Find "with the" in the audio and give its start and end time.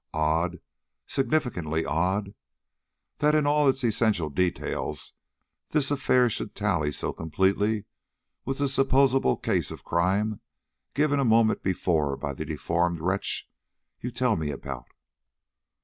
8.43-8.67